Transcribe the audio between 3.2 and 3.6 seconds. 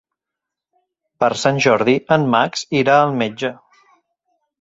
metge.